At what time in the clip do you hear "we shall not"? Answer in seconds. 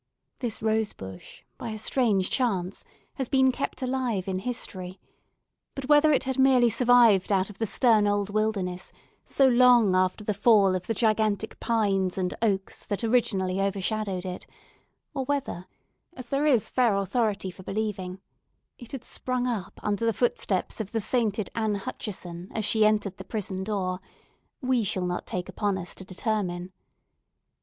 24.61-25.27